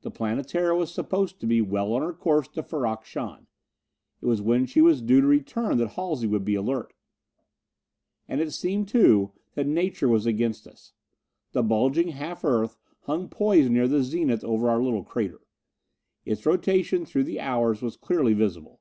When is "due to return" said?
5.00-5.78